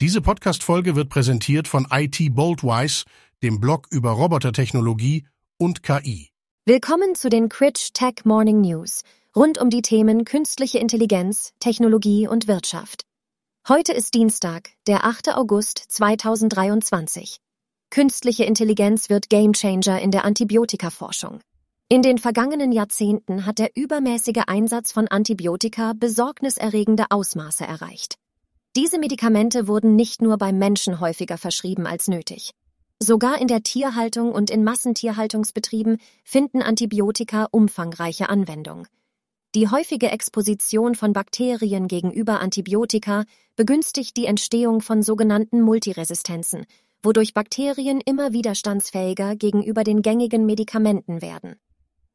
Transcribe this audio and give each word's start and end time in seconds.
Diese 0.00 0.20
Podcast-Folge 0.20 0.94
wird 0.94 1.08
präsentiert 1.08 1.66
von 1.66 1.88
IT 1.90 2.32
Boldwise, 2.32 3.04
dem 3.42 3.58
Blog 3.58 3.88
über 3.90 4.12
Robotertechnologie 4.12 5.26
und 5.58 5.82
KI. 5.82 6.30
Willkommen 6.66 7.16
zu 7.16 7.28
den 7.28 7.48
Critch 7.48 7.92
Tech 7.94 8.24
Morning 8.24 8.60
News 8.60 9.02
rund 9.34 9.58
um 9.58 9.70
die 9.70 9.82
Themen 9.82 10.24
künstliche 10.24 10.78
Intelligenz, 10.78 11.52
Technologie 11.58 12.28
und 12.28 12.46
Wirtschaft. 12.46 13.02
Heute 13.66 13.92
ist 13.92 14.14
Dienstag, 14.14 14.70
der 14.86 15.04
8. 15.04 15.34
August 15.34 15.78
2023. 15.88 17.40
Künstliche 17.90 18.44
Intelligenz 18.44 19.10
wird 19.10 19.28
Gamechanger 19.28 20.00
in 20.00 20.12
der 20.12 20.24
Antibiotikaforschung. 20.24 21.40
In 21.88 22.02
den 22.02 22.18
vergangenen 22.18 22.70
Jahrzehnten 22.70 23.46
hat 23.46 23.58
der 23.58 23.70
übermäßige 23.74 24.44
Einsatz 24.46 24.92
von 24.92 25.08
Antibiotika 25.08 25.92
besorgniserregende 25.94 27.06
Ausmaße 27.10 27.64
erreicht. 27.64 28.14
Diese 28.78 29.00
Medikamente 29.00 29.66
wurden 29.66 29.96
nicht 29.96 30.22
nur 30.22 30.38
beim 30.38 30.56
Menschen 30.56 31.00
häufiger 31.00 31.36
verschrieben 31.36 31.84
als 31.84 32.06
nötig. 32.06 32.52
Sogar 33.02 33.40
in 33.40 33.48
der 33.48 33.64
Tierhaltung 33.64 34.30
und 34.30 34.50
in 34.50 34.62
Massentierhaltungsbetrieben 34.62 35.98
finden 36.22 36.62
Antibiotika 36.62 37.48
umfangreiche 37.50 38.28
Anwendung. 38.28 38.86
Die 39.56 39.68
häufige 39.68 40.12
Exposition 40.12 40.94
von 40.94 41.12
Bakterien 41.12 41.88
gegenüber 41.88 42.38
Antibiotika 42.38 43.24
begünstigt 43.56 44.16
die 44.16 44.26
Entstehung 44.26 44.80
von 44.80 45.02
sogenannten 45.02 45.60
Multiresistenzen, 45.60 46.64
wodurch 47.02 47.34
Bakterien 47.34 48.00
immer 48.00 48.32
widerstandsfähiger 48.32 49.34
gegenüber 49.34 49.82
den 49.82 50.02
gängigen 50.02 50.46
Medikamenten 50.46 51.20
werden. 51.20 51.56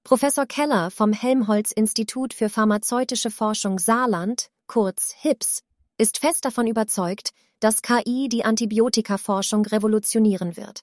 Professor 0.06 0.46
Keller 0.46 0.92
vom 0.92 1.12
Helmholtz-Institut 1.12 2.34
für 2.34 2.48
pharmazeutische 2.48 3.32
Forschung 3.32 3.80
Saarland, 3.80 4.48
kurz 4.68 5.14
HIPS, 5.20 5.62
ist 5.98 6.20
fest 6.20 6.46
davon 6.46 6.68
überzeugt, 6.68 7.32
dass 7.60 7.82
KI 7.82 8.28
die 8.30 8.46
Antibiotikaforschung 8.46 9.66
revolutionieren 9.66 10.58
wird. 10.58 10.82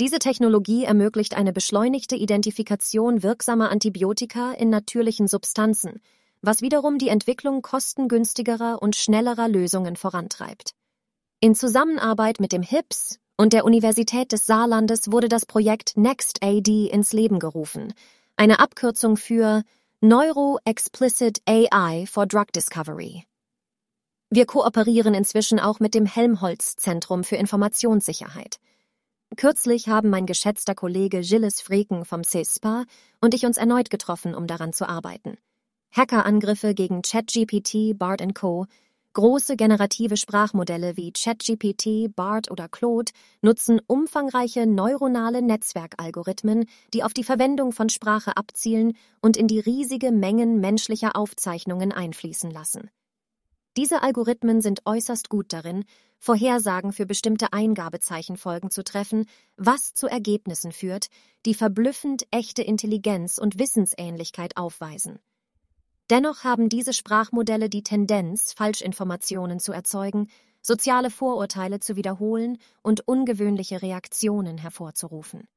Diese 0.00 0.18
Technologie 0.18 0.84
ermöglicht 0.84 1.34
eine 1.34 1.52
beschleunigte 1.52 2.16
Identifikation 2.16 3.22
wirksamer 3.22 3.70
Antibiotika 3.70 4.52
in 4.52 4.68
natürlichen 4.68 5.28
Substanzen, 5.28 6.00
was 6.42 6.62
wiederum 6.62 6.98
die 6.98 7.08
Entwicklung 7.08 7.62
kostengünstigerer 7.62 8.82
und 8.82 8.96
schnellerer 8.96 9.48
Lösungen 9.48 9.96
vorantreibt. 9.96 10.74
In 11.40 11.54
Zusammenarbeit 11.54 12.40
mit 12.40 12.52
dem 12.52 12.62
HIPS 12.62 13.18
und 13.36 13.52
der 13.52 13.64
Universität 13.64 14.32
des 14.32 14.46
Saarlandes 14.46 15.10
wurde 15.10 15.28
das 15.28 15.46
Projekt 15.46 15.96
NextAD 15.96 16.68
ins 16.68 17.12
Leben 17.12 17.38
gerufen, 17.38 17.92
eine 18.36 18.58
Abkürzung 18.60 19.16
für 19.16 19.62
Neuro 20.00 20.58
Explicit 20.64 21.40
AI 21.46 22.04
for 22.06 22.26
Drug 22.26 22.46
Discovery. 22.54 23.24
Wir 24.36 24.46
kooperieren 24.46 25.14
inzwischen 25.14 25.60
auch 25.60 25.78
mit 25.78 25.94
dem 25.94 26.06
Helmholtz 26.06 26.74
Zentrum 26.74 27.22
für 27.22 27.36
Informationssicherheit. 27.36 28.56
Kürzlich 29.36 29.86
haben 29.88 30.10
mein 30.10 30.26
geschätzter 30.26 30.74
Kollege 30.74 31.20
Gilles 31.20 31.60
Freken 31.60 32.04
vom 32.04 32.24
CESPA 32.24 32.84
und 33.20 33.32
ich 33.32 33.46
uns 33.46 33.58
erneut 33.58 33.90
getroffen, 33.90 34.34
um 34.34 34.48
daran 34.48 34.72
zu 34.72 34.88
arbeiten. 34.88 35.38
Hackerangriffe 35.92 36.74
gegen 36.74 37.02
ChatGPT, 37.02 37.96
BART 37.96 38.24
Co 38.34 38.66
Große 39.12 39.54
generative 39.54 40.16
Sprachmodelle 40.16 40.96
wie 40.96 41.12
ChatGPT, 41.12 42.12
BART 42.16 42.50
oder 42.50 42.68
Claude 42.68 43.12
nutzen 43.40 43.80
umfangreiche 43.86 44.66
neuronale 44.66 45.42
Netzwerkalgorithmen, 45.42 46.64
die 46.92 47.04
auf 47.04 47.14
die 47.14 47.22
Verwendung 47.22 47.70
von 47.70 47.88
Sprache 47.88 48.36
abzielen 48.36 48.96
und 49.22 49.36
in 49.36 49.46
die 49.46 49.60
riesige 49.60 50.10
Mengen 50.10 50.58
menschlicher 50.60 51.14
Aufzeichnungen 51.14 51.92
einfließen 51.92 52.50
lassen. 52.50 52.90
Diese 53.76 54.02
Algorithmen 54.02 54.60
sind 54.60 54.82
äußerst 54.86 55.28
gut 55.28 55.52
darin, 55.52 55.84
Vorhersagen 56.18 56.92
für 56.92 57.06
bestimmte 57.06 57.52
Eingabezeichenfolgen 57.52 58.70
zu 58.70 58.84
treffen, 58.84 59.26
was 59.56 59.94
zu 59.94 60.06
Ergebnissen 60.06 60.70
führt, 60.70 61.08
die 61.44 61.54
verblüffend 61.54 62.26
echte 62.30 62.62
Intelligenz 62.62 63.38
und 63.38 63.58
Wissensähnlichkeit 63.58 64.56
aufweisen. 64.56 65.18
Dennoch 66.08 66.44
haben 66.44 66.68
diese 66.68 66.92
Sprachmodelle 66.92 67.68
die 67.68 67.82
Tendenz, 67.82 68.52
Falschinformationen 68.52 69.58
zu 69.58 69.72
erzeugen, 69.72 70.28
soziale 70.62 71.10
Vorurteile 71.10 71.80
zu 71.80 71.96
wiederholen 71.96 72.58
und 72.82 73.06
ungewöhnliche 73.08 73.82
Reaktionen 73.82 74.56
hervorzurufen. 74.56 75.48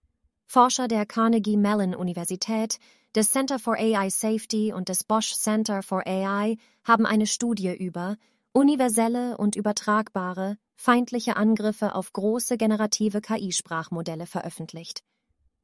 Forscher 0.50 0.88
der 0.88 1.06
Carnegie 1.06 1.58
Mellon 1.58 1.94
Universität, 1.94 2.80
des 3.14 3.32
Center 3.32 3.60
for 3.60 3.76
AI 3.76 4.10
Safety 4.10 4.72
und 4.72 4.88
des 4.88 5.04
Bosch 5.04 5.34
Center 5.34 5.84
for 5.84 6.08
AI 6.08 6.56
haben 6.86 7.06
eine 7.06 7.28
Studie 7.28 7.76
über 7.76 8.16
universelle 8.54 9.38
und 9.38 9.58
übertragbare 9.58 10.58
feindliche 10.78 11.36
Angriffe 11.36 11.96
auf 11.96 12.14
große 12.14 12.56
generative 12.56 13.20
KI-Sprachmodelle 13.20 14.26
veröffentlicht. 14.26 15.04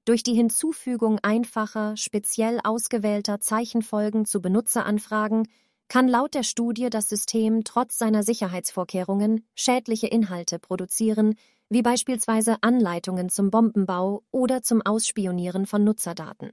Durch 0.04 0.22
die 0.22 0.34
Hinzufügung 0.34 1.18
einfacher, 1.20 1.96
speziell 1.96 2.60
ausgewählter 2.62 3.40
Zeichenfolgen 3.40 4.26
zu 4.26 4.42
Benutzeranfragen 4.42 5.48
kann 5.88 6.10
laut 6.10 6.34
der 6.34 6.44
Studie 6.44 6.90
das 6.90 7.08
System 7.08 7.64
trotz 7.64 7.98
seiner 7.98 8.24
Sicherheitsvorkehrungen 8.24 9.46
schädliche 9.56 10.08
Inhalte 10.08 10.60
produzieren, 10.60 11.36
wie 11.74 11.82
beispielsweise 11.82 12.58
Anleitungen 12.62 13.30
zum 13.30 13.50
Bombenbau 13.50 14.22
oder 14.30 14.62
zum 14.62 14.84
Ausspionieren 14.84 15.66
von 15.66 15.84
Nutzerdaten. 15.84 16.52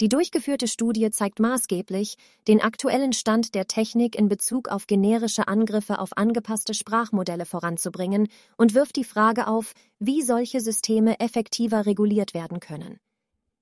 Die 0.00 0.08
durchgeführte 0.08 0.66
Studie 0.66 1.08
zeigt 1.12 1.38
maßgeblich 1.38 2.16
den 2.48 2.60
aktuellen 2.60 3.12
Stand 3.12 3.54
der 3.54 3.68
Technik 3.68 4.18
in 4.18 4.28
Bezug 4.28 4.68
auf 4.68 4.88
generische 4.88 5.46
Angriffe 5.46 6.00
auf 6.00 6.16
angepasste 6.16 6.74
Sprachmodelle 6.74 7.46
voranzubringen 7.46 8.26
und 8.56 8.74
wirft 8.74 8.96
die 8.96 9.04
Frage 9.04 9.46
auf, 9.46 9.72
wie 10.00 10.20
solche 10.20 10.60
Systeme 10.60 11.20
effektiver 11.20 11.86
reguliert 11.86 12.34
werden 12.34 12.58
können. 12.58 12.98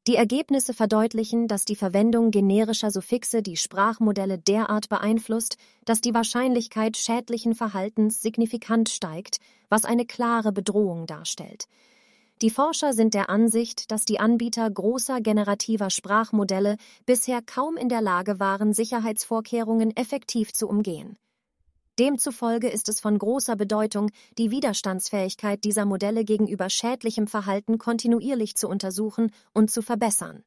Die 0.09 0.17
Ergebnisse 0.17 0.75
verdeutlichen, 0.75 1.47
dass 1.47 1.65
die 1.65 1.77
Verwendung 1.77 2.33
generischer 2.33 2.91
Suffixe 2.91 3.41
die 3.41 3.57
Sprachmodelle 3.57 4.37
derart 4.37 4.89
beeinflusst, 4.89 5.59
dass 5.85 6.01
die 6.01 6.13
Wahrscheinlichkeit 6.13 6.97
schädlichen 6.97 7.55
Verhaltens 7.55 8.21
signifikant 8.21 8.89
steigt, 8.89 9.39
was 9.69 9.85
eine 9.85 10.05
klare 10.05 10.51
Bedrohung 10.51 11.07
darstellt. 11.07 11.67
Die 12.43 12.51
Forscher 12.51 12.95
sind 12.95 13.15
der 13.15 13.31
Ansicht, 13.31 13.93
dass 13.93 14.05
die 14.05 14.19
Anbieter 14.19 14.69
großer 14.69 15.21
generativer 15.21 15.89
Sprachmodelle 15.89 16.79
bisher 17.07 17.41
kaum 17.41 17.77
in 17.77 17.89
der 17.89 18.03
Lage 18.03 18.41
waren, 18.41 18.73
Sicherheitsvorkehrungen 18.73 19.97
effektiv 19.97 20.53
zu 20.53 20.69
umgehen. 20.69 21.17
Demzufolge 21.99 22.69
ist 22.69 22.89
es 22.89 23.01
von 23.01 23.19
großer 23.19 23.55
Bedeutung, 23.55 24.11
die 24.39 24.51
Widerstandsfähigkeit 24.51 25.63
dieser 25.63 25.85
Modelle 25.85 26.25
gegenüber 26.25 26.71
schädlichem 26.71 27.27
Verhalten 27.27 27.77
kontinuierlich 27.77 28.55
zu 28.57 28.69
untersuchen 28.69 29.31
und 29.53 29.71
zu 29.71 29.83
verbessern. 29.83 30.43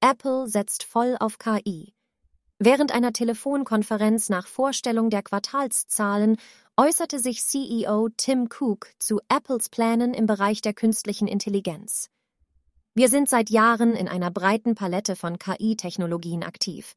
Apple 0.00 0.48
setzt 0.48 0.82
voll 0.82 1.16
auf 1.20 1.38
KI. 1.38 1.94
Während 2.58 2.92
einer 2.92 3.12
Telefonkonferenz 3.12 4.28
nach 4.28 4.46
Vorstellung 4.46 5.10
der 5.10 5.22
Quartalszahlen 5.22 6.36
äußerte 6.76 7.20
sich 7.20 7.44
CEO 7.44 8.08
Tim 8.16 8.48
Cook 8.48 8.88
zu 8.98 9.20
Apples 9.28 9.68
Plänen 9.68 10.12
im 10.12 10.26
Bereich 10.26 10.60
der 10.60 10.74
künstlichen 10.74 11.28
Intelligenz. 11.28 12.10
Wir 12.94 13.08
sind 13.08 13.28
seit 13.28 13.50
Jahren 13.50 13.94
in 13.94 14.08
einer 14.08 14.30
breiten 14.30 14.74
Palette 14.74 15.14
von 15.14 15.38
KI-Technologien 15.38 16.42
aktiv. 16.42 16.94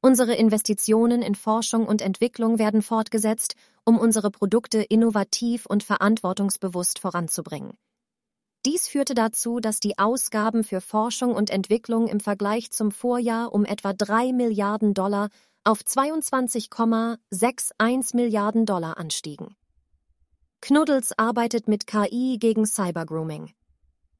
Unsere 0.00 0.34
Investitionen 0.34 1.22
in 1.22 1.34
Forschung 1.34 1.84
und 1.86 2.02
Entwicklung 2.02 2.60
werden 2.60 2.82
fortgesetzt, 2.82 3.56
um 3.84 3.98
unsere 3.98 4.30
Produkte 4.30 4.80
innovativ 4.80 5.66
und 5.66 5.82
verantwortungsbewusst 5.82 7.00
voranzubringen. 7.00 7.72
Dies 8.64 8.86
führte 8.86 9.14
dazu, 9.14 9.58
dass 9.60 9.80
die 9.80 9.98
Ausgaben 9.98 10.62
für 10.62 10.80
Forschung 10.80 11.34
und 11.34 11.50
Entwicklung 11.50 12.06
im 12.06 12.20
Vergleich 12.20 12.70
zum 12.70 12.92
Vorjahr 12.92 13.52
um 13.52 13.64
etwa 13.64 13.92
drei 13.92 14.32
Milliarden 14.32 14.94
Dollar 14.94 15.30
auf 15.64 15.80
22,61 15.80 18.14
Milliarden 18.14 18.66
Dollar 18.66 18.98
anstiegen. 18.98 19.56
Knuddels 20.60 21.18
arbeitet 21.18 21.66
mit 21.68 21.86
KI 21.86 22.36
gegen 22.38 22.66
Cybergrooming. 22.66 23.52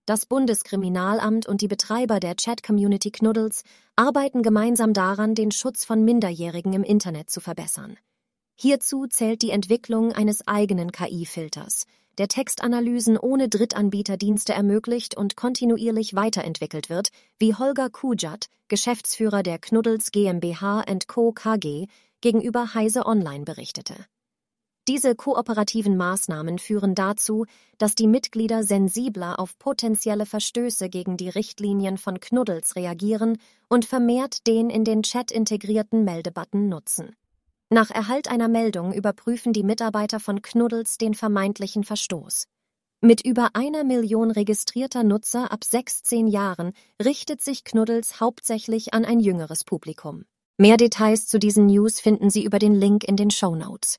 Das 0.08 0.25
Bundeskriminalamt 0.25 1.46
und 1.46 1.60
die 1.60 1.69
Betreiber 1.69 2.19
der 2.19 2.34
Chat-Community 2.34 3.10
Knuddels 3.10 3.62
arbeiten 3.94 4.43
gemeinsam 4.43 4.94
daran, 4.94 5.34
den 5.34 5.50
Schutz 5.50 5.84
von 5.84 6.02
Minderjährigen 6.02 6.72
im 6.72 6.82
Internet 6.82 7.28
zu 7.28 7.43
verbessern. 7.43 7.99
Hierzu 8.55 9.06
zählt 9.06 9.43
die 9.43 9.50
Entwicklung 9.50 10.12
eines 10.12 10.49
eigenen 10.49 10.93
KI-Filters, 10.93 11.84
der 12.16 12.28
Textanalysen 12.28 13.19
ohne 13.19 13.50
Drittanbieterdienste 13.50 14.55
ermöglicht 14.55 15.14
und 15.14 15.37
kontinuierlich 15.37 16.14
weiterentwickelt 16.14 16.88
wird, 16.88 17.10
wie 17.38 17.55
Holger 17.55 17.90
Kujat, 17.90 18.46
Geschäftsführer 18.69 19.43
der 19.43 19.58
Knuddels 19.58 20.10
GmbH 20.10 20.87
Co. 21.06 21.32
KG, 21.32 21.87
gegenüber 22.22 22.72
Heise 22.72 23.05
Online 23.05 23.44
berichtete. 23.44 24.06
Diese 24.88 25.14
kooperativen 25.14 25.99
Maßnahmen 25.99 26.58
führen 26.58 26.94
dazu, 26.94 27.44
dass 27.76 27.94
die 27.94 28.06
Mitglieder 28.06 28.62
sensibler 28.62 29.38
auf 29.38 29.58
potenzielle 29.58 30.25
Verstöße 30.25 30.88
gegen 30.88 31.19
die 31.19 31.29
Richtlinien 31.29 31.99
von 31.99 32.20
Knuddels 32.20 32.75
reagieren 32.75 33.37
und 33.69 33.85
vermehrt 33.85 34.46
den 34.46 34.70
in 34.70 34.85
den 34.85 35.02
Chat 35.02 35.31
integrierten 35.31 36.05
Meldebutton 36.05 36.70
nutzen. 36.70 37.14
Nach 37.69 37.90
Erhalt 37.90 38.29
einer 38.29 38.49
Meldung 38.49 38.94
überprüfen 38.94 39.52
die 39.52 39.62
Mitarbeiter 39.62 40.20
von 40.20 40.40
Knuddels 40.40 40.96
den 40.96 41.12
vermeintlichen 41.12 41.84
Verstoß. 41.84 42.46
Mit 43.02 43.23
über 43.26 43.50
einer 43.52 43.84
Million 43.84 44.31
registrierter 44.31 45.05
Nutzer 45.05 45.52
ab 45.52 45.64
16 45.64 46.29
Jahren 46.29 46.73
richtet 47.05 47.43
sich 47.43 47.62
Knuddels 47.62 48.20
hauptsächlich 48.20 48.94
an 48.94 49.05
ein 49.05 49.20
jüngeres 49.20 49.64
Publikum. 49.64 50.25
Mehr 50.56 50.79
Details 50.79 51.26
zu 51.26 51.38
diesen 51.38 51.67
News 51.67 52.00
finden 52.00 52.31
Sie 52.31 52.43
über 52.43 52.58
den 52.58 52.75
Link 52.75 53.05
in 53.05 53.17
den 53.17 53.31
Show 53.31 53.55
Notes. 53.55 53.99